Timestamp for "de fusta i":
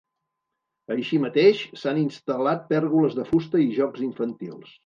3.21-3.73